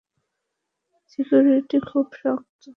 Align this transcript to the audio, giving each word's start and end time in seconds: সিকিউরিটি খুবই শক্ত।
সিকিউরিটি 1.11 1.77
খুবই 1.87 2.15
শক্ত। 2.19 2.63